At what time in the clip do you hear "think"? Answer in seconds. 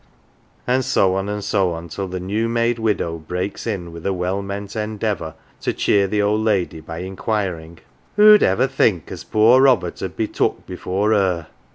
8.65-9.11